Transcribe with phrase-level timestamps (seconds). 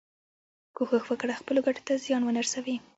[0.75, 2.75] کوښښ وکړه خپلو ګټو ته زیان ونه رسوې.